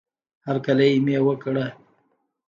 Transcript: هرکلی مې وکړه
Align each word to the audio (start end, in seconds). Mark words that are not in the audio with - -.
هرکلی 0.47 0.91
مې 1.05 1.17
وکړه 1.25 1.65